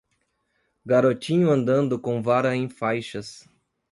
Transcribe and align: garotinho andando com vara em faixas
garotinho 0.83 1.51
andando 1.51 1.99
com 1.99 2.23
vara 2.23 2.55
em 2.55 2.67
faixas 2.67 3.47